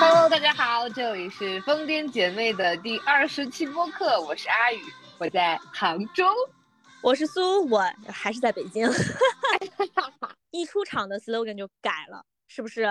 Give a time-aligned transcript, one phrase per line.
[0.00, 4.80] Hello，大家好，这里是疯癫姐妹的第二十期播客，我是阿宇，
[5.18, 6.24] 我在杭州，
[7.02, 8.88] 我是苏，我还是在北京。
[10.52, 12.86] 一出场的 slogan 就改了，是不是？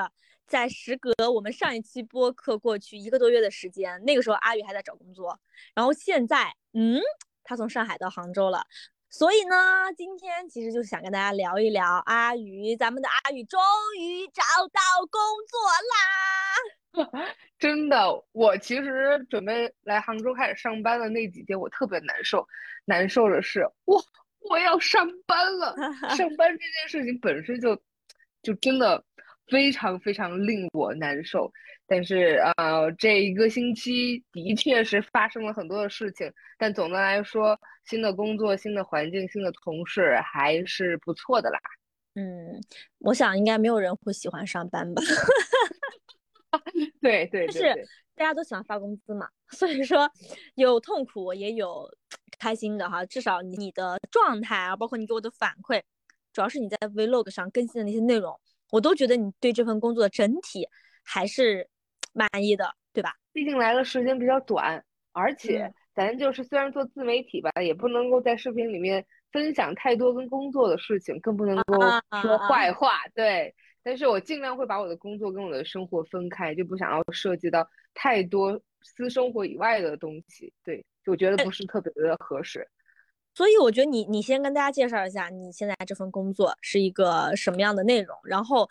[0.45, 5.39] 在时隔我们上一期播客过去一个多月的时间，那个时候阿宇还在找工作，
[5.73, 6.99] 然后现在，嗯，
[7.43, 8.65] 他从上海到杭州了。
[9.09, 9.55] 所以呢，
[9.95, 13.59] 今天其实就是想跟大家聊一聊阿宇，咱们的阿宇终
[13.99, 17.27] 于找到工作啦！
[17.57, 22.45] 真的，我其实准备来杭州开始上班的那几天，我特别难受。
[22.85, 24.01] 难受的是，哇，
[24.49, 25.75] 我要上班了！
[26.15, 27.75] 上班这件事情本身就，
[28.41, 29.03] 就真的
[29.47, 31.51] 非常非常令我难受。
[31.87, 41.59] 但是啊，这一个星期的确是发生了很多的事情，但总的来说，新的工作、新的环境、新的同事还是不错的啦。
[42.15, 42.61] 嗯，
[42.99, 45.01] 我想应该没有人会喜欢上班吧？
[47.01, 50.09] 对对，就是大家都喜欢发工资嘛， 所以说
[50.55, 51.87] 有痛苦也有
[52.39, 53.05] 开心的哈。
[53.05, 55.81] 至少你的状态啊，包括你给我的反馈，
[56.33, 58.39] 主要是你在 Vlog 上更新的那些内容，
[58.71, 60.67] 我都觉得你对这份工作的整体
[61.03, 61.69] 还是。
[62.17, 63.13] 满意的，对吧？
[63.31, 71.79] 毕竟来的时间比较短，而且咱就是虽然做自媒体吧，也不能够在视频里面分享太多跟工作的事情，更不能够
[72.21, 72.99] 说坏话。
[73.15, 80.53] 对，但是我尽量会把我的工作跟我的生活分开，就不想要涉及到太多私生活以外的东西。
[80.63, 82.69] 对，我觉得不是特别的合适。
[83.33, 88.69] 所以我觉得你你先跟大家介绍一下你现在这份工作是一个什么样的内容，然后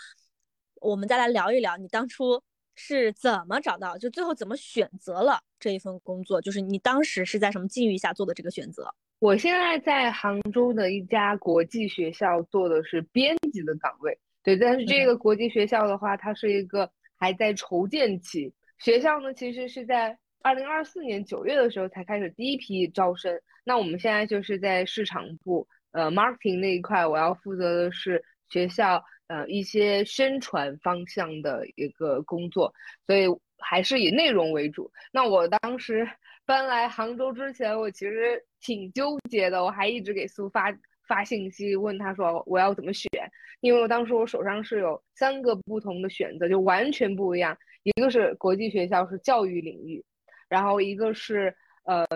[0.81, 2.41] 我们再来聊一聊你当初。
[2.77, 3.97] 是怎么找到？
[3.99, 6.41] 就最后怎么选择了这一份工作？
[6.41, 8.95] 就是你当时是在什么境遇下做的这个选择？
[9.19, 14.17] 我现在在杭州的一家国际学校做的是编辑的岗位。
[14.43, 18.53] 对，但是这个国际学校的话，它是一个还在筹建期。
[18.79, 23.41] 学校呢，其实是在二零二四年九月的时候才开始第一批招生。
[23.65, 29.03] 那我们现在就是在市场部，呃，marketing 那一块，我要负责的是学校。
[29.29, 32.73] 呃，一些宣传方向的一个工作，
[33.07, 33.27] 所以
[33.59, 34.91] 还是以内容为主。
[35.13, 36.09] 那我当时
[36.47, 40.73] 搬来杭州之前，我其实挺纠结的，我还一直给苏发
[41.09, 43.09] 发信息，问他说我要怎么选，
[43.61, 47.57] 因为我当时我手上是有三个不同的选择，就完全不一样。
[47.83, 50.05] 一个是国际学校，是教育领域，
[50.49, 52.07] 然后一个是呃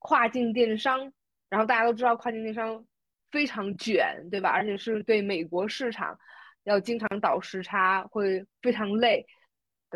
[0.00, 1.12] 跨境电商，
[1.48, 2.84] 然后大家都知道跨境电商。
[3.30, 4.50] 非常卷，对吧？
[4.50, 6.18] 而且是对美国市场，
[6.64, 9.26] 要经常倒时差，会非常累。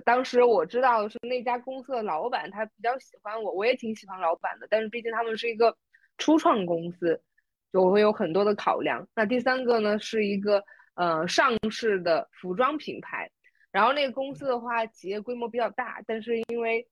[0.05, 4.67] 当时我知道是那家公司的老板，他比较喜欢我，我也挺喜欢老板的。
[4.71, 5.77] 但是毕竟他们是一个
[6.17, 7.23] 初创公司，
[7.73, 9.07] 就会有很多的考量。
[9.15, 13.31] 那第三个呢，是一个呃上市的服装品牌，
[13.71, 16.89] 然后那个公司的话，企业规模比较大，但是因为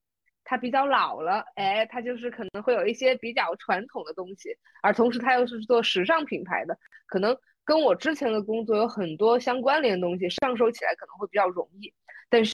[0.51, 4.49] 它比较老了，哎，它就是可能会有一些比较传统的东西，
[4.83, 11.93] 而同时它又是做时尚品牌的，可能跟我之前的工作有很多相关联的东西，上手起来可能会比较容易。
[12.29, 12.53] 但是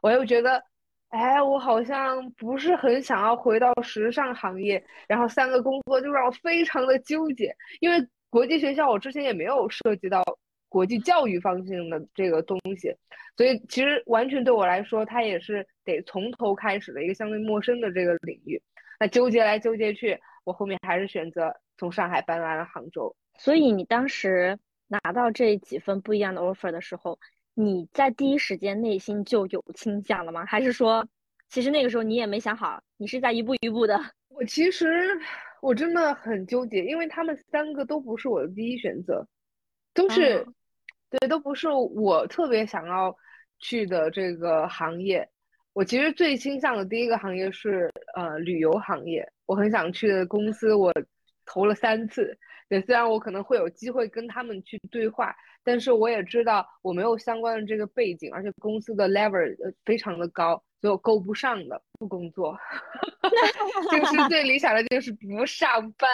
[0.00, 0.64] 我又觉得，
[1.10, 10.24] 哎，我好像不是很想要回到时尚行业，然后三个工作就让我非常的纠结，因为国际学校我之前也没有涉及到。
[10.74, 12.92] 国际教育方向的这个东西，
[13.36, 18.60] 所以其实完全对我来说，它也是得从头开始的一个相对陌生的这个领域。
[18.98, 23.14] 那纠结来纠结去，我后面还是选择从上海搬来了杭州。
[23.38, 24.58] 所以你当时
[24.88, 27.16] 拿到这几份不一样的 offer 的时候，
[27.54, 30.44] 你在第一时间内心就有倾向了吗？
[30.44, 31.06] 还是说，
[31.48, 33.96] 其实那个时候你也没想好，你是在一步一步的？
[34.28, 35.08] 我其实
[35.62, 39.24] 我真的很纠结，因为他们三个都不是我的第一选择，
[39.94, 40.44] 都是。
[41.18, 43.16] 对，都不是我特别想要
[43.58, 45.28] 去的这个行业。
[45.72, 50.92] 我其实最倾向的第一个行业是呃旅游行业，我很想去的公司，我
[51.46, 52.36] 投了三次。
[52.68, 62.56] 对，虽然我可能会有机会跟他们去对话，但是我也知道我没有相关的这个背景，而且公司的 level 非常的高，所以我够不上的，不工作。
[63.90, 66.08] 就 是最理想的就是不上班。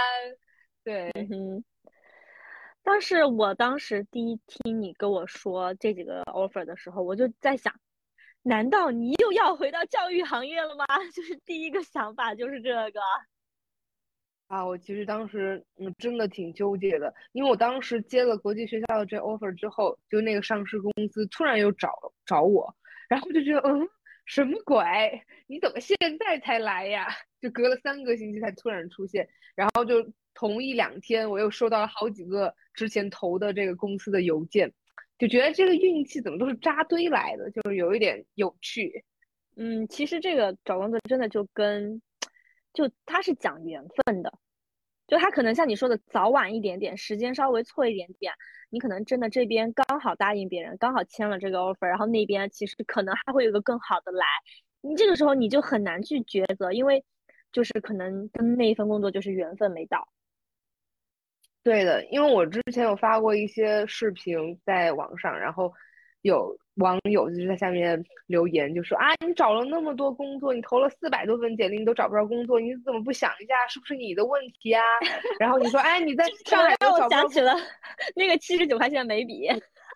[0.84, 1.10] 对。
[2.92, 7.72] 但是我当时第一听你跟我说这几个 offer 的时候，我就在想，
[8.42, 10.84] 难道你又要回到教育行业了吗？
[11.14, 13.00] 就是第一个想法就是这个。
[14.48, 21.92] 啊，我其实当时嗯真的挺纠结的，因为我当时接了国际学校的这 offer 之后，就那个上市公司突然又找
[22.26, 22.74] 找我，
[23.08, 23.88] 然后就觉得嗯
[24.26, 24.84] 什么鬼？
[25.46, 27.06] 你怎么现在才来呀？
[27.40, 30.12] 就隔了三个星期才突然出现，然后就。
[30.34, 34.72] 同一两天，我又收到了好几个之前投的这个公司的邮件，
[35.18, 39.04] 就觉得这个运气怎么都是扎堆来的，就是有一点有趣。
[39.56, 42.00] 嗯，其实这个找工作真的就跟，
[42.72, 44.32] 就它是讲缘分的，
[45.06, 48.32] 就他可能像你说的早晚一点点，时间稍微错一点点，
[48.70, 54.24] 你可能真的这边刚好答应别人，刚好签了这个 offer，然后那边其实可能还会有个更好的来，
[54.80, 57.04] 你这个时候你就很难去抉择，因为
[57.52, 60.08] 就是可能跟那一份工作就是缘分没到。
[61.62, 65.72] 对的，因为我之前有发过一些视频在网上，然后
[66.22, 74.82] 有网友就是在下面留言，就说啊，你找了那么多工作，你投了四百多份简历，你都找不着工作，你怎么不想一下，是不是你的问题啊？
[75.38, 77.54] 然后你说，哎，你在上海都找不着，想起了
[78.16, 79.46] 那个七十九块钱眉笔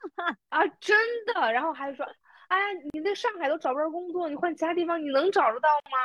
[0.50, 0.96] 啊，真
[1.32, 1.50] 的。
[1.50, 2.04] 然后还说，
[2.48, 2.58] 哎，
[2.92, 5.96] 你在上海都找不着工作，你换其他地方你能找得到吗？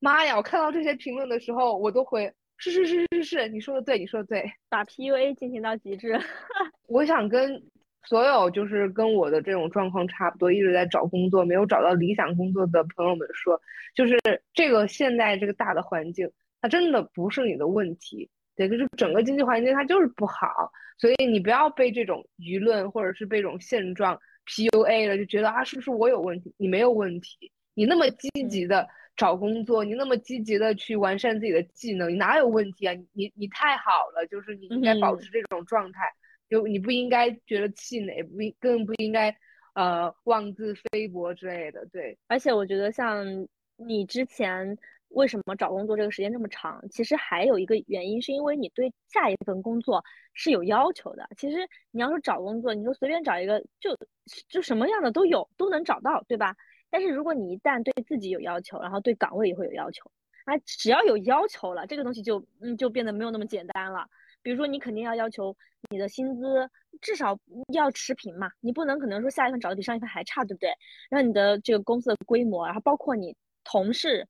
[0.00, 2.32] 妈呀，我看到这些评论的时候，我都会。
[2.56, 6.18] 是是是是是，你说的对，你说的对，把 PUA 进行到极致。
[6.88, 7.62] 我想跟
[8.06, 13.60] 所有就是跟我的这种状况差不多，一直在找工作没有找到理想工作的朋友们说，
[13.94, 14.16] 就是
[14.54, 16.30] 这个现在这个大的环境，
[16.62, 26.54] 它真的不是你的问题，对，就是整个经济环境它就是不好，所以你不要被这种舆论或者是被这种现状 PUA 了，就觉得啊是不是我有问题？
[26.56, 28.86] 你没有问题，你那么积极的。
[29.16, 32.92] 找工作，你那么积极的去完善自己的技能，你哪有问题啊？
[33.12, 36.12] 你你太好了，就是你应该保持这种状态，
[36.48, 39.36] 就你不应该觉得气馁，不更不应该
[39.74, 41.86] 呃妄自菲薄之类的。
[41.92, 43.24] 对，而且我觉得像
[43.76, 44.76] 你之前
[45.10, 51.28] 为什么找工作这个时间这么长，其实还有一个原因，是因为你对下一份工作是有要求的。
[51.36, 51.58] 其实
[51.92, 53.96] 你要是找工作，你说随便找一个，就
[54.48, 56.56] 就什么样的都有，都能找到，对吧？
[56.94, 60.08] 但是如果你一旦对自己有要求，然后对岗位也会有要求，
[60.44, 64.06] 啊，只要有要求了，这个东西就嗯就变得没有那么简单了。
[64.42, 65.56] 比如说你肯定要要求
[65.90, 66.70] 你的薪资
[67.00, 67.36] 至少
[67.72, 70.70] 要持平嘛，你不能可能说下一份找的比上一份还差，对不对？
[71.10, 74.28] 然后你的这个公司的规模，然后包括你同事，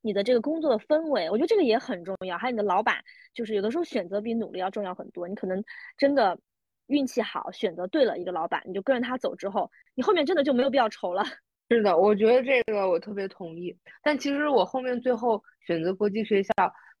[0.00, 2.38] 你的这个工作的氛围，我觉得这个也很重要。
[2.38, 3.04] 还有你的老板，
[3.34, 5.28] 就是有的时候选择比努力要重要很多。
[5.28, 5.62] 你可能
[5.98, 6.38] 真的
[6.86, 11.22] 运气好，选择对了一个老板，你就跟着他走之后，你后面真的就没有必要愁了。
[11.68, 13.76] 是的，我觉得这个我特别同意。
[14.00, 16.52] 但其实我后面最后选择国际学校，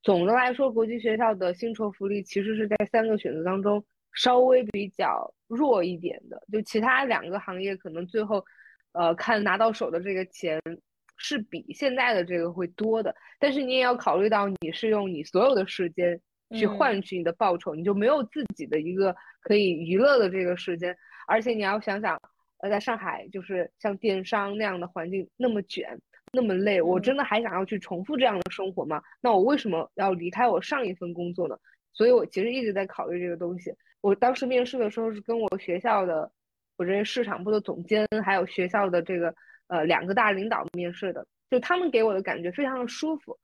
[0.02, 6.42] 总的来说，国际学校的薪酬福利其实是在三个选择当中稍微比较弱一点的。
[6.52, 8.44] 就其他两个行业可能最后，
[8.90, 10.60] 呃，看拿到手的这个钱
[11.16, 13.14] 是比现在的这个会多的。
[13.38, 16.20] 但是你也要考虑到你是用你所有的时间
[16.56, 20.96] 去换取你的报酬，你就没有自己的一个可以娱乐的这个时间，
[21.28, 22.20] 而且你要想想。
[22.58, 25.98] 呃，在上海就是像电商那样的环境那么卷，
[26.32, 29.02] 那么累，我真的还想要去重复这样的生活吗？
[29.20, 31.56] 那我为什么要离开我上一份工作呢？
[31.92, 33.74] 所以我其实一直在考虑这个东西。
[34.00, 36.30] 我当时面试的时候是跟我学校的，
[36.76, 39.34] 我这些市场部的总监，还有学校的这个
[39.68, 43.38] 呃两个大领导面试的，就他们给我的感觉非常的舒服。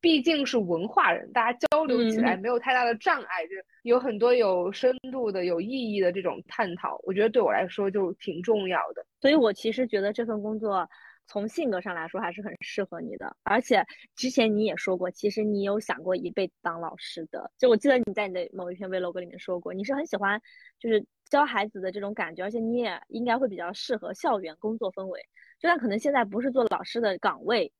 [0.00, 6.96] 毕竟是文化人，大家交流起来没有太大的障碍，就有很多有深度的、有意义的这种探讨。
[7.02, 9.04] 我觉得对我来说就挺重要的。
[9.20, 10.88] 所以我其实觉得这份工作
[11.26, 13.36] 从性格上来说还是很适合你的。
[13.42, 13.84] 而且
[14.14, 17.50] 之前你也说过，其实你有想过一辈子当老师的。
[17.58, 20.40] 就我记得你在你的某一篇 vlog 里面说过，你是很喜欢
[20.78, 25.20] 就是教孩子的这种感觉，而且你也应该会比较适合校园工作氛围。
[25.58, 27.72] 就算可能现在不是做老师的岗位。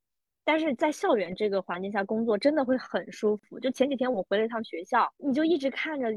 [0.48, 3.60] 但是在校园这个环境下工作真的会很舒服。
[3.60, 6.10] 就前几天我回了一趟学校，你就一直看着，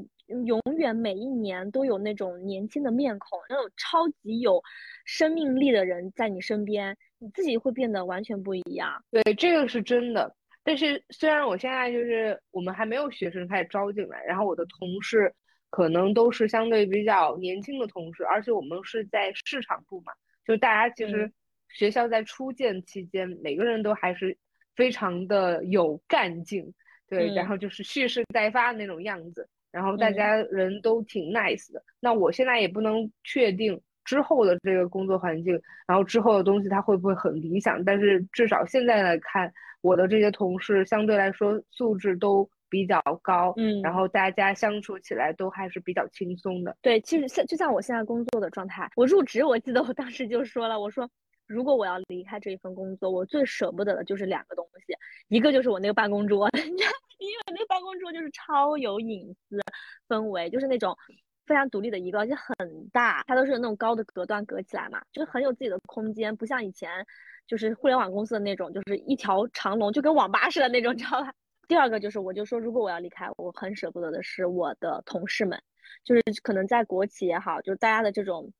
[0.46, 4.64] 永远每一年都有那种年轻的面孔，那种超级有
[5.04, 9.04] 生命力的人在你身边，你自己会变得完全不一样。
[9.12, 10.34] 对，这个是真的。
[10.64, 15.36] 但是虽然我现在就是我们还没有学生开始招进来，然后我的同事
[15.70, 20.14] 可能都是相对比较年轻的同事，而且我们是在市场部嘛，
[20.46, 21.30] 就大家其实。
[21.74, 24.38] 学校在初建期间，每个人都还是
[24.76, 26.74] 非常的有干劲，
[27.08, 31.84] 对，然后就是蓄势待发的那种样子，然后大家人都挺 nice 的。
[32.00, 39.52] 那我现在也不能确定之后的这个工作环境，然后之后的东西它会不会很理想，但是至少现在来看，
[39.82, 46.76] 我的这些同事相对来说素质都比较高，嗯，然后大家相处起来都还是比较轻松的。
[46.82, 51.10] 对，其实像就像我现在工作的状态，我入职，我记得我当时就说了，我说。
[51.52, 54.96] 如果我要离开这一份工作，我最舍不得的就是两个东西，
[55.28, 59.60] 一个就是我那个办公桌， 因为那个办公桌就是超有隐私
[60.08, 60.98] 氛围，就是那种
[61.46, 67.06] 非常独立的一个，而且很大，它都是那种高的隔断隔起来嘛，就是很有自己的空间，不像以前
[67.46, 71.34] 就是互联网公司的那种，就是一条长龙，就跟网吧似的那种，知道吧？
[71.68, 75.62] 第二个就是，我就说，如果我要离开，我很舍不得的是我的同事们，
[76.06, 78.54] 就是可能在国企也好，就是大家的这种。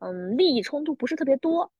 [0.00, 1.72] 嗯，利益冲突不是特别多，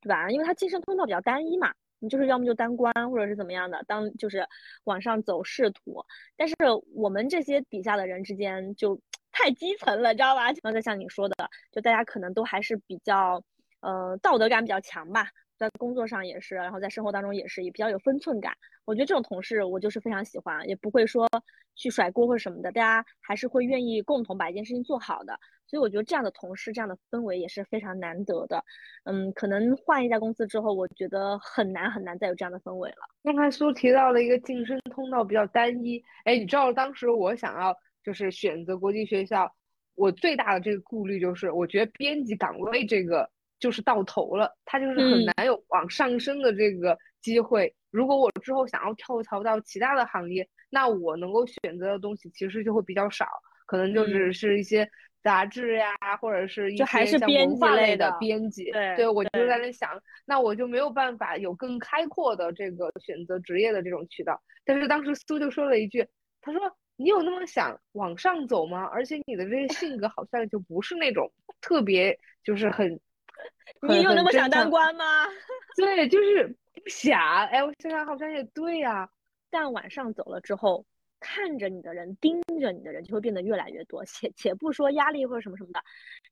[0.00, 0.28] 对吧？
[0.30, 4.46] 因为它晋升通道比较单一嘛，你就是要么就当官，或者是怎么样的，当就是
[4.84, 6.04] 往上走仕途。
[6.36, 6.54] 但是
[6.94, 9.00] 我们这些底下的人之间就
[9.32, 10.52] 太基层了，知道吧？
[10.62, 11.34] 刚才像你说的，
[11.72, 13.42] 就大家可能都还是比较，
[13.80, 15.28] 呃，道德感比较强吧。
[15.58, 18.52] 在工作上也是，然后在生活当中也是，也比较有分寸感。
[18.84, 21.28] 我觉得这种同事我就是非常喜欢，也不会说
[21.74, 25.38] 去甩锅或者什么的，大家还是会愿意共同把一件事情做好的。
[25.66, 28.62] 所以我觉得这样的同事，这样的氛围也是非常难得的。
[29.04, 32.98] 嗯，可能换一家公司之后，我觉得很难很难再有这样的氛围了。
[33.24, 39.52] 刚才苏提到了一个晋升通道比较单一，哎，你知道当时我想要就是选择国际学校，
[39.96, 43.28] 我最大的这个顾虑就是，我觉得编辑岗位这个。
[43.58, 47.74] 就是到头了，他就是很难有往上升的这个机会。
[47.90, 53.26] 如果我之后想要跳槽到其他的行业，那我能够选择的东西其实就会比较少，
[53.66, 54.86] 可能就只是一些
[55.22, 58.70] 杂志呀，或者是一些像文化类的编辑。
[58.72, 59.90] 对，对我就在那想，
[60.26, 64.38] 那我就没有办法有更开阔的这个选择职业的这种渠道。
[64.66, 66.06] 但是当时苏就说了一句，
[66.42, 66.60] 他说
[66.96, 68.84] ：“你有那么想往上走吗？
[68.92, 71.32] 而且你的这个性格好像就不是那种
[71.62, 73.00] 特别就是很。”
[73.88, 75.26] 你有那么想当官吗？
[75.76, 77.20] 对，就是不想。
[77.46, 79.08] 哎，我想想好像也对呀。
[79.50, 80.84] 但晚上走了之后，
[81.20, 84.04] 看着你的人、盯着你的人就会变得越来越多。
[84.04, 85.80] 且且不说压力或者什么什么的，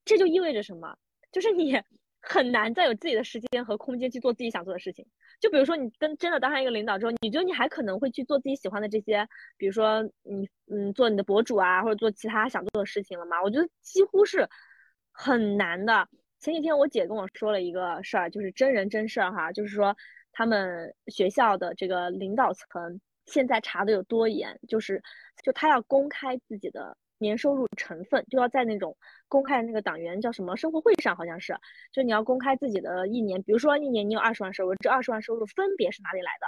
[0.04, 0.96] 这就意味着什么？
[1.30, 1.80] 就是你
[2.20, 5.06] 很难再有自己的时间和空间去做自己想做的事情。
[5.40, 13.42] 就比如说，你跟真的当上一个领导之后，你觉得你还可能会去做自己喜欢的这些，比如说你嗯做你的博主啊，或者做其他想做的事情了吗？
[13.42, 14.48] 我觉得几乎是
[15.12, 16.08] 很难的。
[16.44, 19.96] 前几天我姐跟我说了一个事儿，就是真人真事儿哈，就是说
[20.30, 25.02] 他们学校的这个领导层现在查的有多严，就是
[25.42, 28.94] 就他要公开自己的年收入成分，就要在那种
[29.26, 31.56] 公开的那个党员叫什么生活会上，好像是，
[31.90, 36.46] 就你要公开自己的一年，比如说一年你有二十万收入，这二十万收入分别是哪里来的，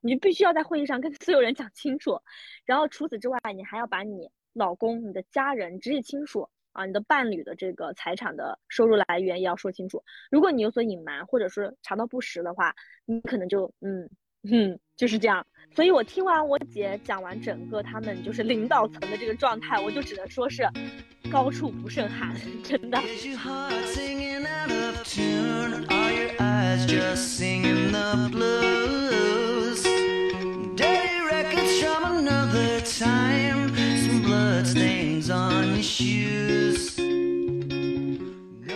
[0.00, 2.20] 你必须要在会议上跟所有人讲清楚，
[2.64, 6.48] 然后除此之外，你还要把你老公、你的家人直系亲属。
[6.72, 10.02] 啊，你的伴侣的这个财产的收入来源也要说清楚。
[10.30, 12.74] 如果你有所隐瞒，或者是查到不实的话，
[13.04, 14.08] 你可能就嗯
[14.42, 15.46] 嗯就是这样。
[15.74, 20.62] 所以我听完我姐讲完整个他们就是领导层的这个状态，我就只能说是
[21.30, 22.98] 高处不胜寒，真的。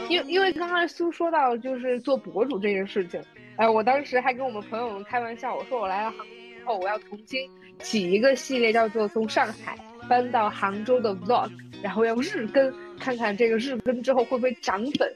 [0.08, 3.22] 因因为刚刚苏说到就是做博主这件事情，
[3.56, 7.48] 哎，我当时还跟我们朋友们开玩笑，我说我来了杭州之后，我要重新
[7.78, 11.48] 起一个系列，叫做从上海搬到杭州的 vlog，
[11.80, 15.08] 然后要日更，看看这个日更之后会不会涨粉。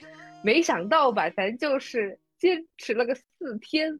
[0.44, 3.98] 没想到吧，咱就是坚持了个四天，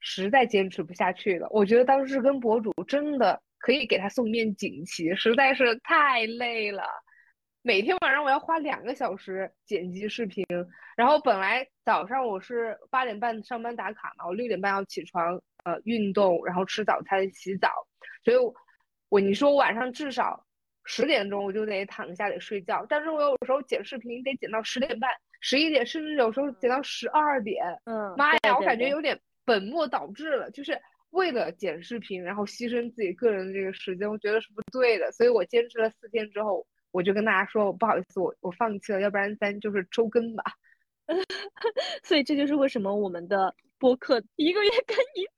[0.00, 1.46] 实在坚持不下去了。
[1.52, 3.40] 我觉得当日更博主真的。
[3.62, 6.82] 可以给他送面锦旗，实在是太累了。
[7.62, 10.46] 每天晚上我要花两个小时剪辑视频，
[10.96, 17.68] 然后本来早上我是八点半上班打卡嘛，我六点半要起床，呃，运动，然后吃早餐、洗澡，
[18.24, 18.36] 所以
[19.10, 20.46] 我你说我晚上至少
[20.84, 27.62] 十点钟我就得躺下得睡觉，但是我有时候剪视频得剪到十点半、十一点，甚至有时候剪到十二点。
[27.84, 30.80] 嗯，妈呀，我感觉有点本末倒置了，就是。
[31.10, 35.10] 为了剪视频，然后牺牲自己个人的这个时间，我觉得是不对的。
[35.10, 40.42] 所以我坚持了四天之后，我就跟大家说，我不好意思，我我放弃了，要不然咱就是周更吧。
[42.02, 45.30] 所以这就是为什么我们的播客一个月更一次。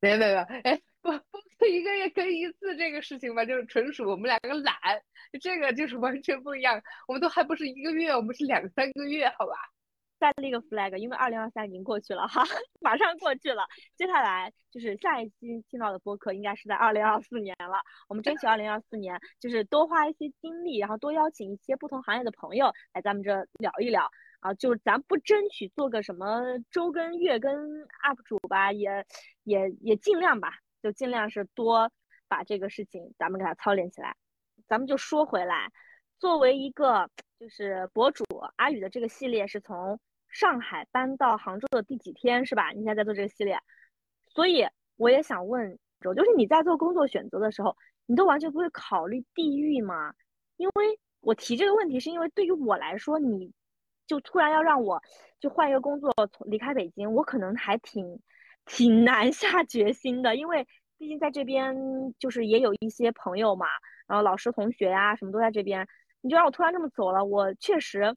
[0.00, 4.76] 没有没有，哎，播播客一个月更一次这个事情吧，就是纯属我们两个懒，
[5.40, 6.80] 这个就是完全不一样。
[7.08, 9.54] 我们都还不是一个月，我们是两三个月，好吧？
[10.18, 12.42] 再立个 flag，因为二零二三已经过去了哈，
[12.80, 13.66] 马上过去了。
[13.96, 17.80] 接下来就是下一期听到的播客，应该是在二零二四年了。
[18.08, 24.10] 我们争取二零二四年，就是多花一些精力，然后多邀请一些不同行业的朋友来咱们这聊一聊
[24.40, 24.52] 啊。
[24.54, 29.06] 就是咱不争取做个什么周更、月更 up 主吧，也
[29.44, 31.90] 也也尽量吧，就尽量是多
[32.28, 34.16] 把这个事情咱们给它操练起来。
[34.66, 35.70] 咱们就说回来，
[36.18, 38.24] 作为一个就是博主，
[38.56, 39.98] 阿宇的这个系列是从。
[40.30, 42.68] 上海搬到杭州的第几天是吧？
[42.72, 43.58] 你现在在做这个系列，
[44.28, 44.62] 所以
[44.96, 50.12] 我也想问，就是你在做工作选择的时候，你都完全不会考虑地域吗？
[50.58, 53.50] 因为我提这个问题，是因为对于我来说，你
[54.06, 55.02] 就突然要让我
[55.40, 58.20] 就换一个工作，从离开北京，我可能还挺
[58.66, 61.74] 挺难下决心的，因为毕竟在这边
[62.18, 63.66] 就是也有一些朋友嘛，
[64.06, 65.88] 然后老师、同学呀什么都在这边，
[66.20, 68.14] 你就让我突然这么走了，我确实。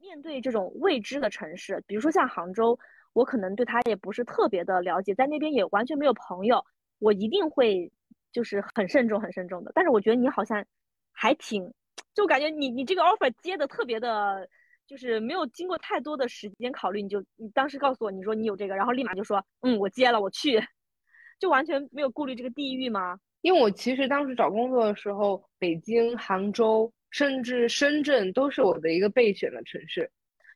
[0.00, 2.78] 面对这种未知的城市，比如说像杭州，
[3.14, 6.64] 我可能对它也不是特别的了解，在那边也完全没有朋友，
[7.00, 7.90] 我一定会
[8.30, 9.72] 就是很慎重、很慎重的。
[9.74, 10.64] 但是我觉得你好像
[11.10, 11.68] 还挺，
[12.14, 14.48] 就感觉你你这个 offer 接的特别的，
[14.86, 20.62] 就是没有经过太多的时间考虑，你就你当时告诉我你说你有这个，然后立马就说嗯我接了我去，
[21.40, 23.18] 就完全没有顾虑这个地域吗？
[23.40, 26.92] 因为我其实当时找工作的时候，北京、杭州。
[27.10, 30.10] 甚至深圳都是我的一个备选的城市，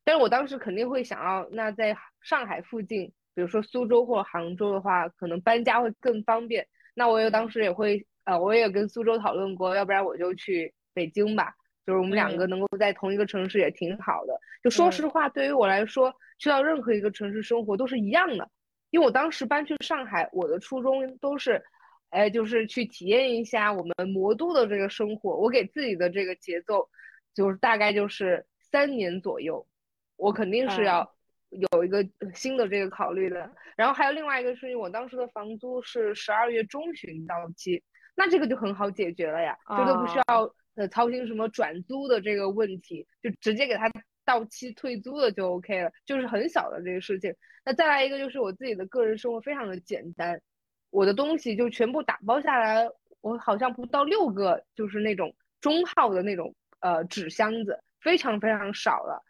[0.05, 6.67] 但是我当时肯定会想要，那在上海附近，比如说苏州或者杭州的话，可能搬家会更方便。
[6.95, 11.55] 那我也当时也会，呃，我也跟苏州讨论过，要不然我就去北京吧，
[11.87, 14.39] 就是我们两个能够在同一个城市也挺好的。
[14.63, 18.51] 就说实话，对于我来说，去到任何一个城市生活都是一样的，
[18.91, 21.63] 因为我当时搬去上海，我的初衷都是。
[22.13, 25.35] 哎，就是去体验一下我们魔都的这个生活。
[25.35, 26.87] 我给自己的这个节奏，
[27.33, 29.67] 就是大概就是三年左右，
[30.17, 31.11] 我肯定是要
[31.49, 33.51] 有一个新的这个考虑的。
[33.77, 37.83] 然后还有另外一个事情我当时的房租是十二月中旬到期，
[38.15, 43.91] 那这个就很好解决了呀，这都不需要呃操心什么转租的这个问题，就直接给他
[44.27, 47.35] 到期退租了就 OK 了，就是很小的这个事情。
[47.65, 50.39] 那再来一个就是我自己的个人生活非常的简单。
[50.93, 52.87] 我的东西就全部打包下来，
[53.23, 59.25] 我好像不到六个，就是那种中号的那种呃纸箱子，非常非常少了。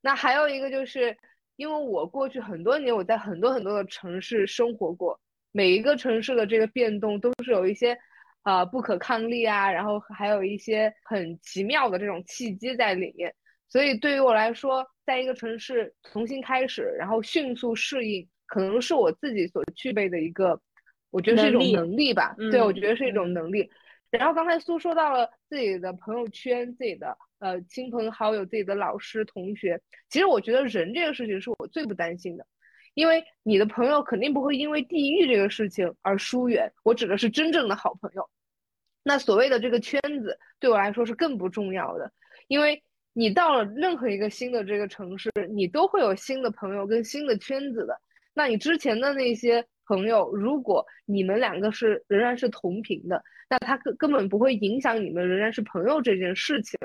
[0.00, 1.14] 那还有一个就是，
[1.56, 5.20] 因为我过去很多年我在很多很多的城市生活过，
[5.52, 7.98] 每一个城市的这个变动都是有一些
[8.44, 13.34] 呃不可抗力啊，然后还有一些很奇妙的这种契机在里面。
[13.68, 20.58] 所以对于我来说，在一个城市重新开始，然后迅速适应，可能是我自己所具备的一个。
[21.12, 23.70] 我觉得是一种能力吧，对，我觉得是一种能力。
[24.10, 32.46] 然后刚才苏说到了自己的朋友圈、自己的呃亲朋好友、自己的老师同学，其实我觉得人这个事情是我最不担心的，
[32.94, 36.72] 因为你的朋友肯定不会因为地域这个事情而疏远。
[36.82, 38.28] 我指的是真正的好朋友。
[39.02, 42.10] 那所谓的这个圈子对我来说是更不重要的，
[42.48, 42.82] 因为
[43.12, 48.00] 你到了任何一个新的这个城市，你都会有新的朋友跟新的圈子的。
[48.32, 49.66] 那你之前的那些。
[49.86, 56.78] 朋友，如果你们两个是仍然是同频的，那他根根本不会影响你们仍然是朋友这件事情。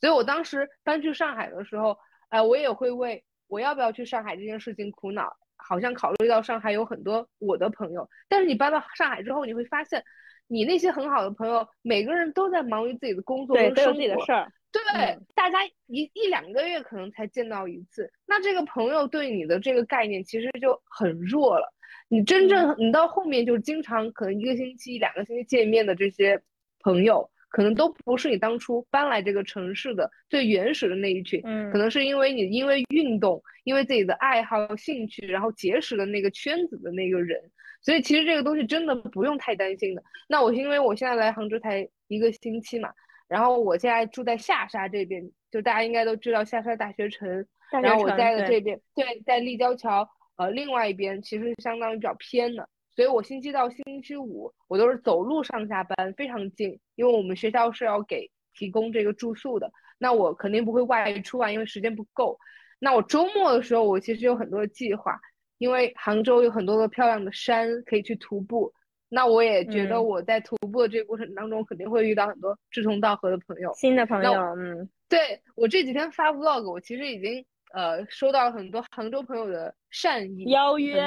[0.00, 5.36] 所以我当时搬去上海的时候，哎，我也会为我要不要去上海这件事情苦恼。
[5.60, 10.02] 好像考虑到上海有很多我的朋友，但是你搬到上海之后，你会发现，
[10.46, 14.50] 你那些很好的朋友，每个人都在忙于自己的工作跟生活，自己的事儿。
[14.70, 21.74] 对，大家一一两个月可能才见到一次，那这个朋友对你的这个概念其实就很弱了。
[22.08, 26.40] 你真正你到后面就经常可能一个星期、两个星期见面的这些
[26.80, 37.38] 朋友，可能都不是你当初搬来这个城市的最原始的那一群，嗯，可能是因为你因为运动、因为自己的爱好、兴趣，然后结识的那个圈子的那个人，
[37.82, 40.02] 所以其实这个东西真的不用太担心的。
[40.28, 42.90] 那我是因为我现在来杭州才一个星期嘛，
[43.28, 47.46] 然后我现在住在下沙这边，就大家应该都知道下沙大学城，
[47.82, 50.08] 然后我在的这边，对，在立交桥。
[50.38, 56.78] 呃，另外一边其实相当于比较偏的，所以我星期到星期五我都是走路上下班，非常近。
[56.94, 62.38] 因为我们学校是要给提供这个住宿的，那我肯定不会外出啊，因为时间不够。
[62.78, 65.18] 那我周末的时候，我其实有很多的计划，
[65.58, 68.72] 因为杭州有很多的漂亮的山可以去徒步。
[69.08, 74.32] 那我也觉得我在徒步的这个过程当中，肯定会遇到很多志同道合的朋友，新的朋友。
[74.56, 77.44] 嗯，对我这几天发 vlog，我其实已经。
[77.74, 81.02] 呃，收到很多杭州朋友的善意邀约，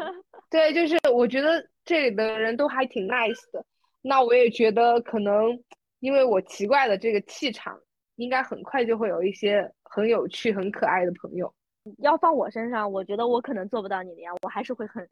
[0.50, 3.64] 对，就是我觉得这里的人都还挺 nice 的。
[4.00, 5.62] 那我也觉得可能
[6.00, 7.78] 因为我奇怪的这个气场，
[8.14, 11.52] 应该很快就会有一些很有趣、很可爱的朋友。
[11.98, 15.06] 要放我身上，我觉得我可能做不到你那样，我还是会很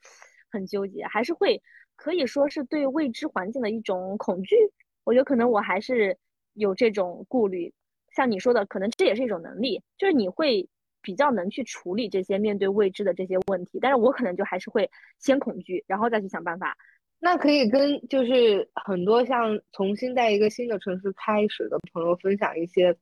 [0.51, 1.61] 很纠结，还是会
[1.97, 4.57] 可以说是对未知环境的一种恐惧。
[5.05, 6.17] 我觉得可能我还是
[6.55, 7.75] 有这种顾虑。
[8.17, 10.67] 像你说的，可能这也是一种能力，就是你会。
[11.05, 14.90] 比较能去处理这些面对未知的这些问题，但是我可能就还是会
[15.21, 16.77] 先恐惧，然后再去想办法。
[17.21, 22.97] 那可以跟就是很多像重新在一个新的城市开始的朋友分享一些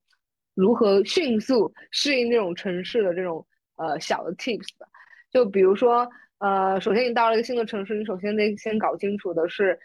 [0.54, 4.86] 如何迅速 适应这种城市的这种呃小的 tips 吧。
[5.30, 9.78] 就比如说呃，首先你到了一个新的城市，你首先得先搞清楚的是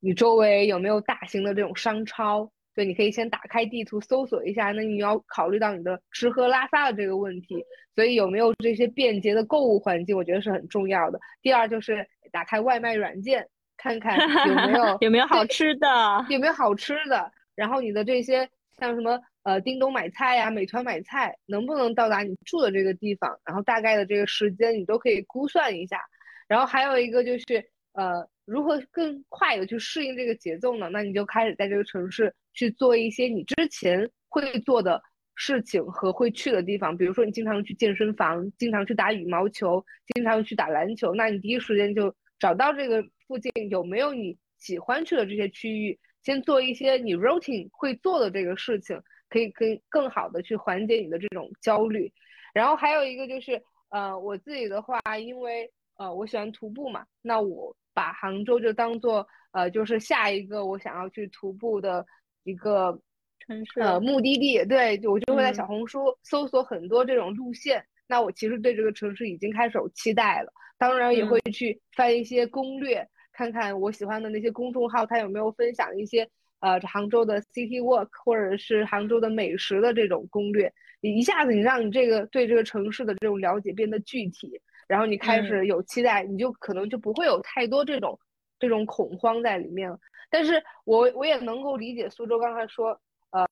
[0.00, 2.50] 你周围有没有大型的这种商超。
[2.78, 7.56] 对，你可以先打开地图搜索一下，那你要考虑到你的吃喝拉撒的这个问题，
[7.96, 11.18] 所以有没有这些便捷的购物环境，我觉得是很重要的。
[11.42, 13.44] 第二就是打开外卖软件，
[13.76, 15.88] 看看有没有 有没有好吃的，
[16.28, 17.32] 有没有好吃的。
[17.56, 26.00] 然后你的这些像什么呃叮咚买菜呀、美团买菜，能不能到达你住的这个地方，然后大概的这个时间你都可以估算一下。
[26.46, 27.44] 然后还有一个就是
[27.92, 30.88] 呃如何更快的去适应这个节奏呢？
[30.90, 35.02] 那你就开始在这个城市去做一些你之前会做的
[35.34, 45.98] 事情和会去的地方，比如说你经常去健身房，经常去打羽毛球，经常去打篮球，那你第一时间就找到这个附近有没有你喜欢去的这些区域。
[46.24, 52.12] 先做一些你 routine 会做的这个事情，可以更更好的去缓解你的这种焦虑。
[52.52, 62.06] 然后还有一个就是，呃，我自己的话，因为呃我喜欢徒步嘛，那我把杭州就当做呃就是下一个我想要去徒步的
[62.44, 62.98] 一个
[63.40, 64.64] 城市呃目的地。
[64.64, 67.84] 对，我就会在小红书搜索很多这种路线。
[68.06, 73.06] 那我其实对这个城市已经开始有期待了，当然也会去翻一些攻略。
[73.32, 76.28] 看看我喜欢的那些公众号，它有没有分享一些
[76.60, 80.72] 呃杭州的 city walk 或者是杭州的美食的这种攻略？
[81.00, 88.18] 你一下子你让你这个对这个城市的这种了解变得具体，然后你开始有期待，你就可能就不会有太多这种
[88.58, 89.96] 这种恐慌在里面了。
[90.30, 93.46] 但是我我也能够理解苏州刚才说，呃，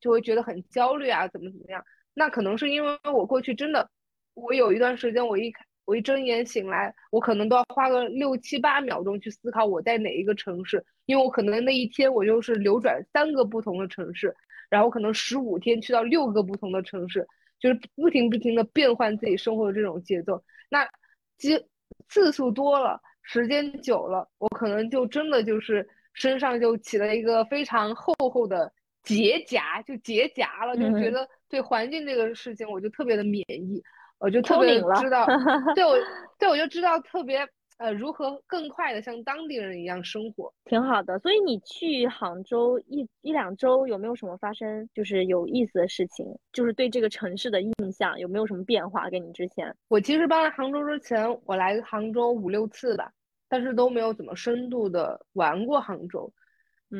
[0.00, 1.84] 就会觉得很焦虑啊，怎么怎么样？
[2.14, 3.90] 那可能是因为我过去真的，
[4.34, 5.64] 我有一段时间我一开。
[5.84, 14.32] 我一睁眼醒来，我可能都要花个六七八秒钟去思考我在哪一个城市，因为我可能那一天我就是流转三个不同的城市，
[14.70, 17.26] 然后可能十五天去到六个不同的城市，
[17.58, 20.40] 就是不停不停的变换自己生活的这种节奏。
[20.72, 20.88] 那
[21.36, 21.62] 接
[22.08, 33.82] 次数多了，时间久了，我可能就真的就是身上就起了一个非常厚厚的结痂，就结痂了，就觉得对环境这个事情我就特别的免疫。
[34.18, 35.26] 我就特别知道，
[35.74, 35.94] 对我，
[36.38, 37.46] 对我就知道特别
[37.82, 41.18] 呃，如何更快的像当地人一样生活，挺好的。
[41.18, 46.24] 所以你去杭州一一两周，有没有什么发生就是有意思的事情？
[46.52, 49.10] 就是对这个城市的印象有没有什么变化？
[49.10, 53.10] 跟你之前，我其实搬来杭州之前，我来杭州五六次吧，
[53.48, 56.32] 但是都没有怎么深度的玩过杭州，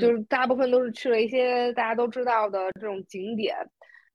[0.00, 3.54] 就是大部分都是去了一些大家都知道的这种景点。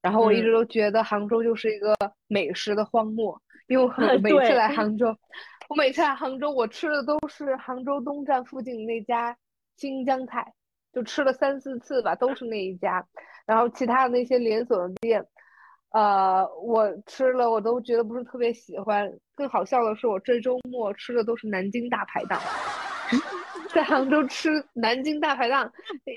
[0.01, 1.95] 然后我一直都觉得杭州就是一个
[2.27, 3.89] 美食的荒漠，因为我
[4.21, 5.15] 每次来杭州，
[5.69, 9.38] 我每次来杭州，我吃的都是杭州东站附近那家
[9.75, 10.53] 新疆菜，
[10.93, 13.06] 就吃了三四次吧，都是那一家。
[13.45, 15.25] 然后其他的那些连锁的店，
[15.91, 19.12] 呃，我吃了我都觉得不是特别喜欢。
[19.36, 22.41] 更好笑的是，我这周末吃的都是南京大排档，
[23.73, 25.71] 在杭州吃南京大排档，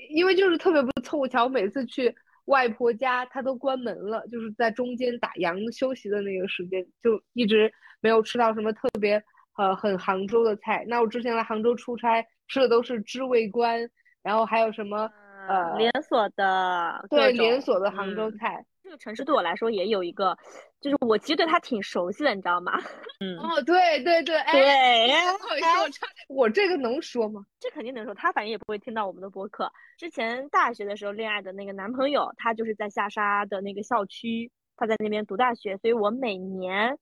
[0.09, 2.13] 因为就是特别不凑巧，每次去。
[2.51, 9.23] 外婆家她都关门了，就是在中间打烊休息的那个时间，就一直没有吃到什么特别
[9.57, 10.83] 呃很杭州的菜。
[10.87, 13.89] 那我之前来杭州出差吃的都是知味观，
[14.21, 15.09] 然后还有什么
[15.47, 18.65] 呃连锁的对连锁的杭州菜。
[18.91, 20.37] 这个城市对我来说也有一个，
[20.81, 22.77] 就是我其实对它挺熟悉的，你知道吗？
[23.21, 25.07] 嗯 哦对对对对，
[25.39, 27.41] 不好意思我差我这个能说吗？
[27.57, 29.71] 这肯定能说，他反正也不会听到我们的播客。
[29.97, 36.97] 之前大学的时候恋爱的那个男朋友，他就是在下沙的那个校区，他在那边读大学，所以我每年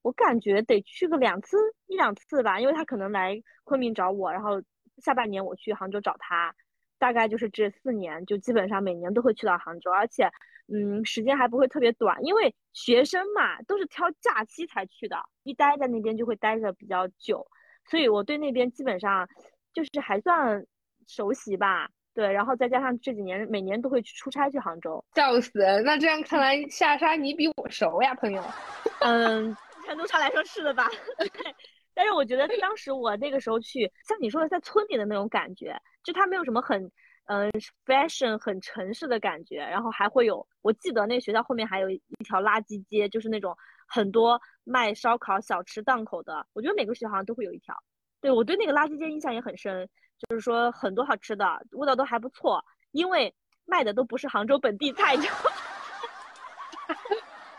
[0.00, 4.62] 我感觉得去个两次一两次吧，因为他可能来昆明找我，然后
[5.04, 6.54] 下半年我去杭州找他，
[6.98, 10.30] 大概就是这四年，就基本上每年都会去到杭州，而且。
[10.68, 17.46] 嗯，时间还不会特别短，因为学生嘛都是挑假期才去的，一待在那边就会待着比较久，
[17.88, 19.28] 所以我对那边基本上
[19.72, 20.66] 就是还算
[21.06, 21.88] 熟悉吧。
[22.14, 25.60] 对，然后再加上这几年每年都会去出差去杭州，笑死！
[25.84, 28.42] 那这样看来下沙你比我熟呀，朋友。
[29.00, 30.88] 嗯，程度上来说是的吧。
[31.94, 36.90] 但是我觉得当时我那个时候去，像你说的在村里的那种感觉，就它没有什么很。
[37.26, 37.50] 嗯
[37.84, 46.46] ，fashion 很城市的感觉，然后还会有，我记得那学校后面还有一条垃圾街，就是那种很多卖烧烤小吃档口的。
[46.52, 47.76] 我觉得每个学校好像都会有一条。
[48.20, 53.34] 对我对那个垃圾街印象也很深，就是说很多好吃的，味道都还不错，因为
[53.64, 55.22] 卖的都不是杭州本地菜，就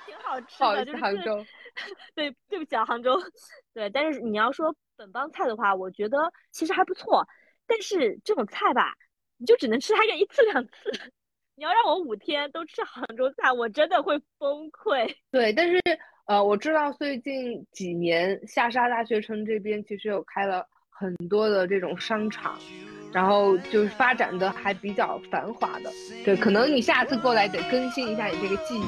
[0.05, 0.85] 挺好吃的。
[0.85, 1.45] 就是杭州，
[2.15, 3.21] 对，对不起啊，杭州。
[3.73, 7.27] 对，但是你要说本帮菜的话，我觉得其实还不错。
[7.65, 8.95] 但是这种菜吧。
[9.37, 10.71] 你就只能吃它个一次两次，
[11.55, 15.15] 你要让我五天都吃杭州菜，我真的会崩溃。
[15.31, 15.79] 对，但是
[16.25, 22.59] 呃，我知道最近几年下沙大学城这边其实有开了很多的这种商场，
[23.13, 25.91] 然后就是发展的还比较繁华的。
[26.25, 28.83] 对，可能你下次过来得更新一下你这个记忆。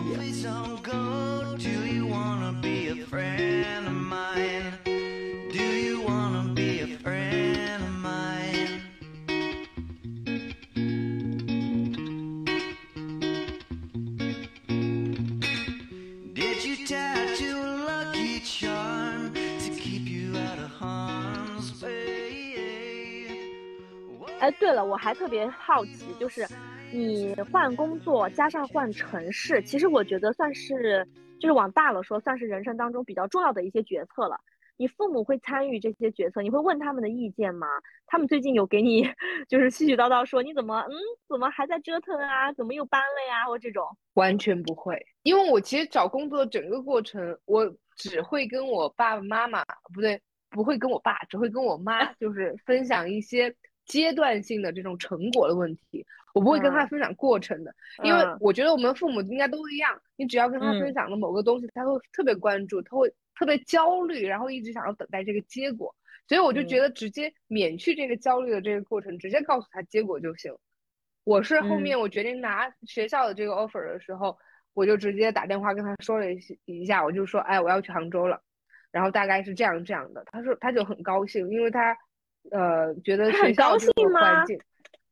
[24.51, 26.45] 对了，我还特别好奇，就是
[26.91, 31.05] 你换工作加上换城市，其实我觉得算是，
[31.39, 34.39] 就是往大了说，算是人生当中比较重要的一些决策了。
[34.77, 37.67] 你父母会参与这些决策，你会问他们的意见吗？
[38.07, 39.03] 他们最近有给你
[39.49, 40.95] 就是絮絮叨叨说你怎么嗯
[41.27, 42.53] 怎么还在折腾啊？
[42.53, 43.45] 怎么又搬了呀？
[43.45, 50.17] 或这种完全不会，因为我其实找工作整个过程，我只会跟我爸爸妈妈不对，
[50.49, 53.53] 不会跟我爸，只会跟我妈，就是分享一些
[53.89, 57.75] 阶段性的这种成果的问题，我不会跟他分享过程的，
[58.06, 63.13] 因为我觉得我们父母应该都一样，你只要跟他分享了某个东西，他会特别关注，他会。
[63.39, 65.95] 特别焦虑，然后一直想要等待这个结果，
[66.28, 70.54] 所以我就觉得直接免去这个焦虑的这个过程，直接告诉他结果就行。
[71.23, 74.38] 我是后面我决定拿学校的这个 offer 的时候，
[74.73, 78.41] 我就直接打电话跟他说了一一下，我就说，哎，我要去杭州了，
[78.91, 80.21] 然后大概是这样这样的。
[80.34, 81.97] 他说他就很高兴，因为他
[82.51, 84.57] 呃觉得学校这个环境，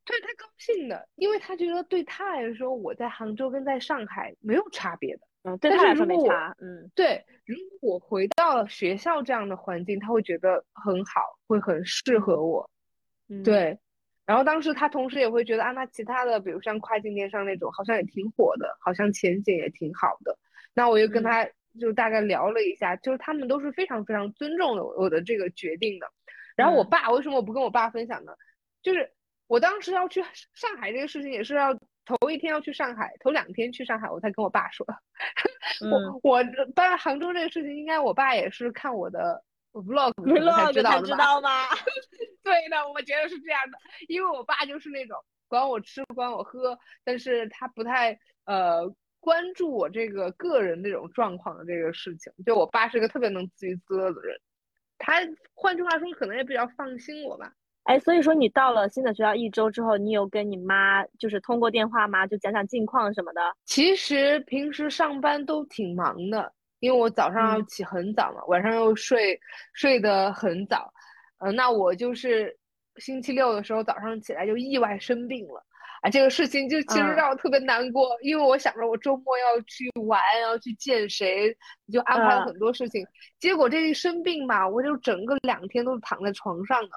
[0.05, 5.21] 对他高兴的，因为他觉得对他来说，我在杭州跟在上海没有差别的。
[5.43, 6.55] 嗯，对他来说没差。
[6.59, 12.69] 嗯，对，如果我回到学校这样的环境，他会觉得很好，会很适合我。
[13.29, 13.77] 嗯，对。
[14.25, 20.37] 然后当时他同时也会觉得啊，那其他的，比如像跨境电商那种，好像也挺火的，好像前景也挺好的。
[20.73, 21.47] 那我又跟他
[21.79, 26.11] 就大概聊了一下，就是他们都是非常非常尊重的我的这个决定的。
[26.57, 28.33] 然后我爸为什么我不跟我爸分享呢？
[28.81, 29.09] 就是
[29.47, 30.21] 我当时要去
[30.53, 31.79] 上海这个事情也是要。
[32.21, 34.87] 头一天要去上海，头两天去上海，我才跟我爸说。
[35.91, 36.41] 我我
[36.73, 39.43] 当然杭州这个事情，应该我爸也是看我的
[39.73, 41.67] vlog vlog 才知道的吧？
[42.45, 45.17] 对的，我觉得是这样的，因为我爸就是那种
[45.49, 48.89] 管我吃管我喝，但是他不太呃
[49.19, 52.31] 关注我这个个人那种状况的这个事情。
[52.45, 54.39] 就我爸是个特别能自娱自乐的人，
[54.97, 55.13] 他
[55.53, 57.51] 换句话说，可能也比较放心我吧。
[57.83, 62.27] 哎，所以说你到了新的学校一周之后，你有跟你妈就是通过电话吗？
[62.27, 63.41] 就讲讲近况什么的。
[63.63, 69.39] 其实平时上班都挺忙的，因为我早上要起很早嘛，晚上又睡
[69.73, 70.93] 睡得很早。
[71.39, 72.53] 嗯，那我就是
[72.97, 75.63] 星期六的时候早上起来就意外生病了，
[76.01, 81.55] 啊，这个事情就其实让我特别难过，因为我想着我周末要去玩，要去见谁，
[81.91, 83.05] 就安排了很多事情。
[83.39, 86.89] 结果这一生病嘛，我就整个两天都是躺在床上的。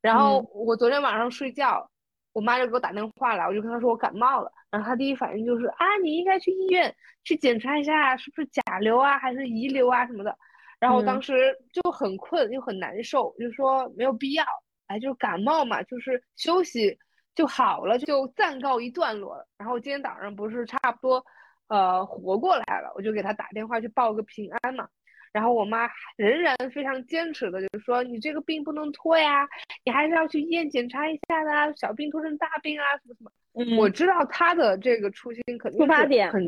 [0.00, 1.88] 然后我昨天晚上睡觉，
[2.32, 4.50] 我妈就给我打电话了，我就跟她说我感冒了。
[4.70, 10.36] 然后她第一反应就是啊，你应该去医院去检查一下，是不是甲流啊，还是乙流啊什么的。
[10.80, 14.44] 然后我当时就很困又很难受，就说没有必要，
[14.88, 16.98] 哎，就感冒嘛，就是休息
[17.34, 19.46] 就好了，就暂告一段落了。
[19.58, 21.24] 然后今天早上不是差不多，
[21.68, 24.88] 呃，活过来了，我就给他打电话去报个平安嘛。
[25.32, 29.48] 然后我妈仍然非常坚持的，就是说你这个病不能拖呀，
[29.82, 33.30] 你还是要去医院检查一下的，小病拖成大病啊，什么什么。
[33.54, 36.46] 嗯，我知道他的这个初心肯定出发点很，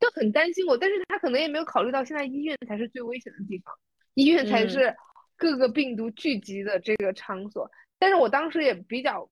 [0.00, 3.72] 就很担心我，但是他可能也没有考虑到现在医院才是最危险的地方，
[4.14, 4.92] 医院才是
[5.36, 7.70] 各个病毒聚集的这个场所。
[8.00, 9.28] 但是我当时也比较，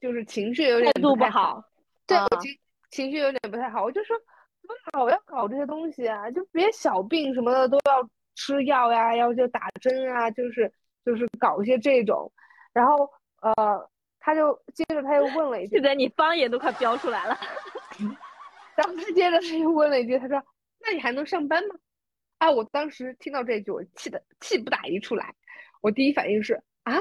[0.00, 1.62] 就是情绪有点态度不好，
[2.06, 2.58] 对，情
[2.90, 4.16] 情绪有点不太好，我就说。
[4.94, 10.68] 老要搞这些东西啊，就别小病什么的都要吃药呀，要就打针啊，就是
[11.04, 12.32] 就是搞一些这种，
[12.72, 13.08] 然后
[13.42, 17.38] 呃，他就接着他又问了一句，现在你方言都快飙出来了，
[18.76, 20.42] 然后他接着他又问了一句，他说
[20.84, 21.76] ：“那你还能上班吗？”
[22.38, 25.32] 啊，我当时听到这句，我气的气不打一处来，
[25.80, 26.98] 我第一反应是啊，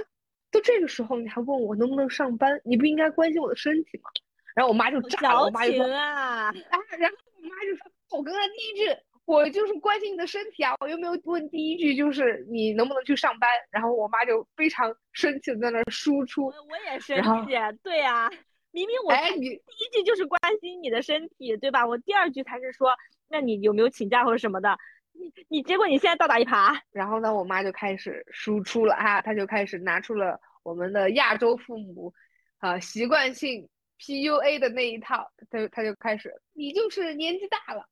[0.55, 4.09] 都这个时候你还问我能不能上班，你不应该关心我的身体吗？
[4.55, 6.51] 然后我妈就炸了，我妈就说 啊，
[6.97, 7.15] 然后。
[7.37, 16.45] 我妈就说：“我刚刚第一句，我就是关心你的身体啊，我又没有问第一句，就是你能不能去上班。”然后我妈就非常生气的在那输出。
[16.47, 17.15] 我也生
[17.45, 17.51] 气，
[17.83, 18.27] 对呀，
[18.71, 21.85] 明明我哎，你第一句就是关心你的身体，对吧？
[21.85, 22.89] 我第二句才是说，
[23.29, 24.75] 那你有没有请假或者什么的？
[25.19, 26.77] 你你结果你现在倒打一耙。
[26.91, 32.13] 然后呢，我妈就开始输出了哈，她就开始拿出了我们的亚洲父母
[32.59, 33.67] 啊习惯性。
[33.97, 37.87] PUA 的那一套，她她就开始，你就是年纪大了，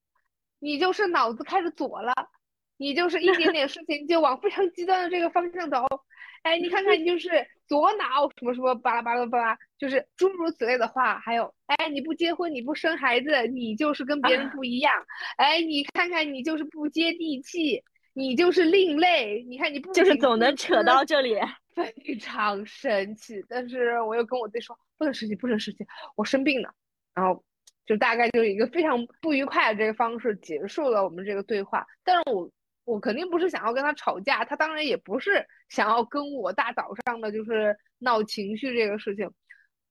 [0.59, 2.13] 你就是脑子开始左了，
[2.75, 5.85] 你就是一点点事情就往非常极端的这个方向走，
[6.43, 7.29] 哎，你看看你就是
[7.67, 14.93] 左脑什么什么巴拉巴拉巴拉，就是诸如此类的话，还有，哎，你不结婚你不生孩子，你就是跟别人不一样，
[15.37, 21.35] 哎，你看看你就是不接地气，你就是另类，你看你不就是总能扯到这里。
[21.75, 25.83] 非常生气，但是我又跟我弟说不能生气，不能生气，
[26.15, 26.71] 我生病了。
[27.15, 27.43] 然后
[27.85, 31.83] 就大概就一个非常不愉快的这个方式结束了我们这个对话。
[32.03, 32.47] 但是我
[32.85, 39.29] 我肯定不是想要跟他吵架，他当然也不是想要跟我大早上的就是闹情绪这个事情。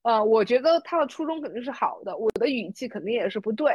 [0.02, 3.72] 呃，我觉得他的初衷肯定是好的，我的语气肯定也是不对，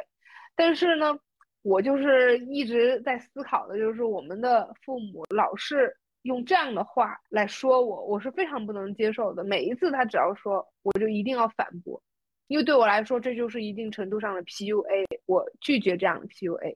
[0.56, 1.17] 但是呢，
[1.62, 9.43] 我就是一直在思考的，就是我们的父母老是用这样的话来说我，我是非常不能接受的。
[9.43, 12.01] 每一次他只要说，我就一定要反驳，
[12.47, 16.75] 因为对我来说，这就是一定程度上的 PUA，我拒绝这样的 PUA。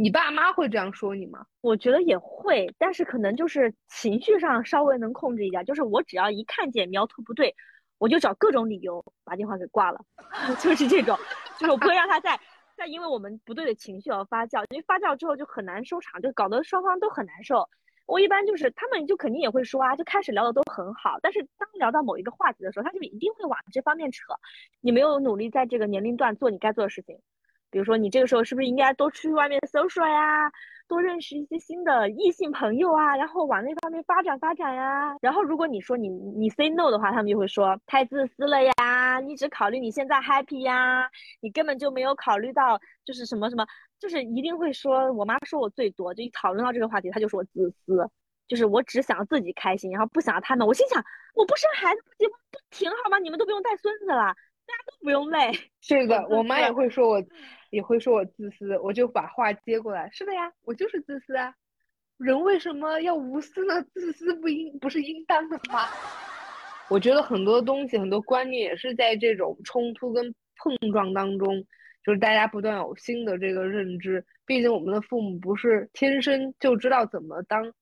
[0.00, 1.44] 你爸妈会这样说你吗？
[1.60, 5.64] 我觉得也会，但是可能就是情绪上稍微能控制一点。
[5.64, 7.52] 就是我只要一看见苗头不对，
[7.98, 9.98] 我就找各种理由把电话给挂了，
[10.62, 11.18] 就是这种，
[11.58, 12.38] 就是我不会让他再
[12.76, 17.68] 再因为我们不对的情绪而发酵，因为发酵之后就很难收场，就搞得双方都很难受。
[18.06, 24.22] 我一般就是他们就肯定也会说啊，就开始聊的都很好，但是当聊到某一个话题的时候，他就一定会往这方面扯。
[24.80, 27.18] 你没有努力在这个年龄段做你该做的事情。
[27.70, 30.50] 比如说，你这个时候是不是应该多出去外面 social 呀，
[30.86, 35.16] 多认识一些新的异性朋友啊，然后往那方面发展发展呀？
[35.20, 43.66] 然后如果你说你你 say no 的话，他们就会说太自私了呀，你只考虑你现在 happy 呀，你根本就没有考虑到就是什么什么，
[43.98, 48.08] 就是一定会说，我妈说我最多，就一讨论到这个话题，她就说我自私，
[48.46, 50.66] 就是我只想自己开心，然后不想要他们。
[50.66, 51.04] 我心想，
[51.34, 53.18] 我不生孩子不不挺好吗？
[53.18, 54.34] 你们都不用带孙子了。
[54.68, 55.50] 大家都不用累，
[55.80, 57.24] 是的，我妈也会说我，
[57.70, 60.10] 也会说我自私，我就把话接过来。
[60.12, 61.54] 是的呀，我就是自私啊。
[62.18, 63.82] 人为什么要无私呢？
[63.94, 65.86] 自私不应不是应当的吗？
[66.90, 71.64] 我觉得很多东西，很多观念也是在这种冲突跟碰撞当中，
[72.04, 74.22] 就是大家不断有新的这个认知。
[74.44, 77.72] 毕竟我们的父母不是天生就知道怎么当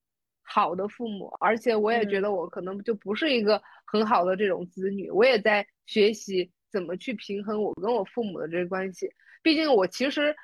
[0.41, 6.51] 好的父母，而且我也觉得我可能就不是一个很好的这种子女，我也在学习。
[6.77, 9.09] 怎么去平衡我跟我父母的这个关系？
[9.41, 10.35] 毕竟我其实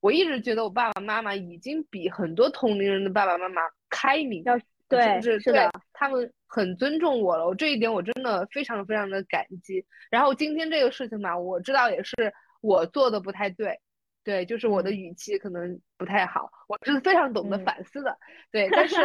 [0.00, 4.44] 我一直觉得我爸爸妈妈已经比很多同龄人的爸爸妈妈开明，
[4.86, 7.46] 对，是是的，他们很尊重我了。
[7.46, 9.82] 我这一点我真的非常非常的感激。
[10.10, 12.14] 然后今天这个事情吧，我知道也是
[12.60, 13.80] 我做的不太对，
[14.22, 18.14] 对，就是我的语气可能不太好，我是非常懂得反思的，
[18.52, 18.96] 对，但是。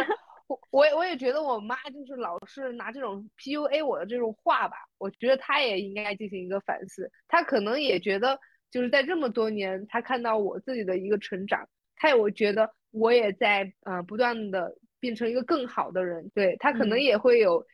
[0.46, 7.10] 我我也我也觉得我妈就是老是拿这种 PUA 我的这种话吧，我觉得她也应该进行一个反思。
[7.28, 8.38] 她可能也觉得
[8.70, 16.30] 就是在这么多年，她看到我自己的一个成长，她也我觉得我也在呃不断的变成一个更好的人。
[16.34, 17.64] 对她可能也会有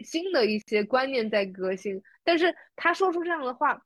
[0.00, 3.80] 新的一些观念在革新，但是她说出这样的话，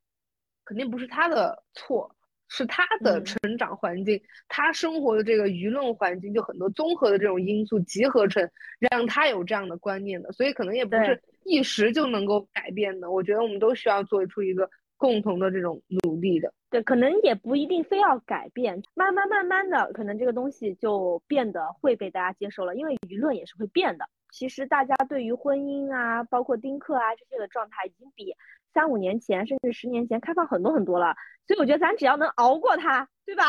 [0.64, 2.16] 肯定不是她的错。
[2.54, 8.46] 是他的成长环境，他生活的这个舆论环境，就很多综合的这种因素集合成，
[8.78, 13.10] 让他有这样的观念的，所以可能也不是一时就能够改变的。
[13.10, 16.52] 我觉得我们都需要做出一个共同的这种努力的。
[16.68, 24.04] 对，可能也不一定非要改变，慢慢慢慢的，可能这个东西就变得会被大家接受了，因为舆论也是会变的。
[24.30, 28.34] 其实大家对于婚姻啊，包括丁克啊这些的状态，已经比。
[28.72, 31.14] 三五年前，甚至十年前，开放很多很多了，
[31.46, 33.44] 所以我觉得咱只要能熬过它，对吧？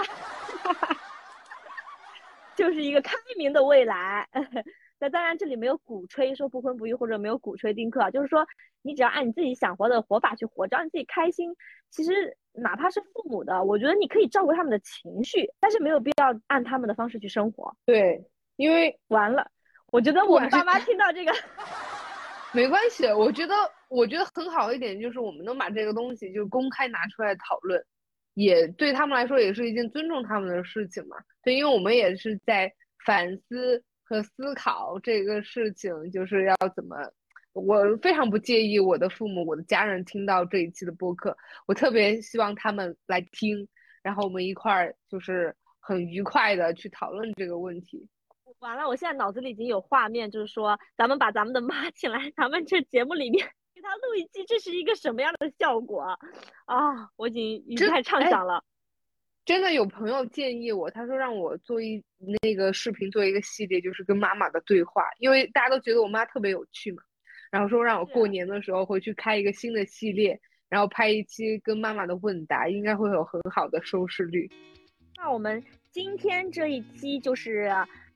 [2.56, 4.28] 就是一个开明的未来。
[5.00, 8.46] 那当然，这里没有鼓吹说不婚不育，或者没有鼓吹丁克，就是说
[8.84, 11.54] 你只要按你自己想活的活法去活，只要你自己开心。
[11.90, 17.76] 其实哪怕是父母的，我觉得你可以照顾他们的情绪，但是没有必要按他们的方式去生活。
[17.86, 18.24] 对，
[18.56, 19.50] 因为完了，
[19.92, 21.34] 我觉得我们爸妈听到这个。
[22.54, 23.54] 没关系，我觉得
[23.90, 27.84] 我觉得很好一点就是我们能把这个东西就公开拿出来讨论，
[28.36, 31.18] 也对他们来说也是一件尊重他们的事情嘛。
[31.44, 32.72] 对，因为我们也是在
[33.06, 36.96] 反思和思考这个事情，就是要怎么。
[37.54, 41.38] 我非常不介意我的父母、我的家人听到这一期的播客，
[41.68, 43.68] 我特别希望他们来听，
[44.02, 48.08] 然后我们一块儿就是很愉快的去讨论这个问题。
[48.64, 53.46] 完了，我现在脑子里已经有画面，就是说咱们把咱们的妈 请来，咱们这节目里面
[53.76, 56.00] 给她录一期，这是一个什么样的效果
[56.66, 57.10] 啊？
[57.18, 58.64] 我已经已经开始畅想了。
[59.44, 62.02] 真的有朋友建议我，他说让我做一
[62.42, 67.04] 那个视频，做一个系列，就是跟妈妈的对话，因为大家都觉得我妈特别有趣嘛。
[67.52, 70.40] 然后说让我过年的时候回去开一个新的系列，
[70.70, 74.50] 然后拍一期跟妈妈的问答，应该会有很好的收视率。
[75.18, 75.62] 那我们
[75.92, 77.70] 今天这一期就是。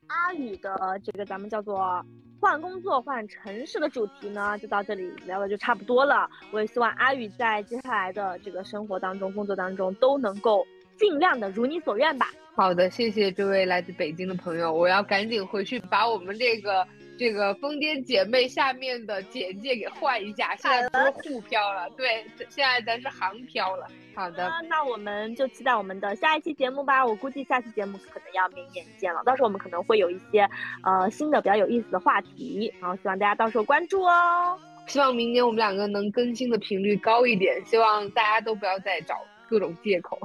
[0.07, 2.03] 阿宇的这个咱们叫做
[2.39, 6.29] 换工作换城市的主题呢，就到这里聊的就差不多了。
[6.51, 10.65] 我也希望阿宇在接下来的这个生活当中、工作当中都能够
[10.97, 12.27] 尽量的如你所愿吧。
[12.55, 16.87] 好的，谢谢这位来自北京的朋友，我要赶紧回去把我们这个。
[17.17, 23.87] 这个疯癫姐妹下面的简介给换一下，现在不是沪漂了，对，现在咱是杭漂了。
[24.15, 27.05] 好的，那我们就期待我们的下一期节目吧。
[27.05, 30.47] 我估计下期节目可能要明年见了，到时候我们可能会有一些
[30.83, 34.57] 呃新的比较有意思的话题，然后希望大家到时候关注哦。
[34.87, 39.15] 希望明年我们两个能更新的频率高一点，希望大家都不要再找
[39.49, 40.19] 各种借口。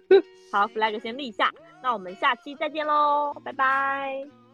[0.52, 1.50] 好，flag 先立下，
[1.82, 4.24] 那我们下期再见喽，拜拜，